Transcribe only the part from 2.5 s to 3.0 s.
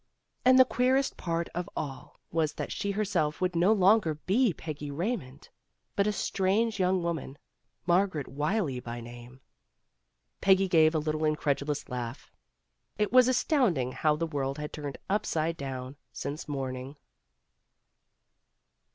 that she